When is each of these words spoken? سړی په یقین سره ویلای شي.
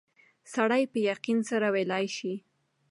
سړی 0.53 0.83
په 0.91 0.99
یقین 1.11 1.39
سره 1.49 1.67
ویلای 1.75 2.05
شي. 2.17 2.33